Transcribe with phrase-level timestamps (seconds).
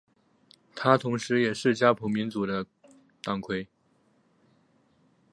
[0.73, 2.69] 他同时也是加蓬民主党的
[3.21, 3.67] 党魁。